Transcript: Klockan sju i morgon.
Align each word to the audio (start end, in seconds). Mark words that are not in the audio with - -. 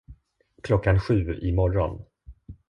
Klockan 0.63 0.99
sju 0.99 1.39
i 1.41 1.51
morgon. 1.51 2.01